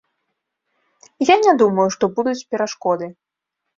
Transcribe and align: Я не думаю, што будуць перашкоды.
Я 1.29 1.35
не 1.43 1.53
думаю, 1.61 1.85
што 1.97 2.03
будуць 2.17 2.37
перашкоды. 2.55 3.15